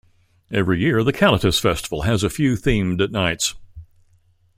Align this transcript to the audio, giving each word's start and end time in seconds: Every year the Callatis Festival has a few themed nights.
Every 0.49 0.79
year 0.79 1.03
the 1.03 1.13
Callatis 1.13 1.59
Festival 1.61 2.01
has 2.01 2.23
a 2.23 2.29
few 2.31 2.53
themed 2.55 3.07
nights. 3.11 3.53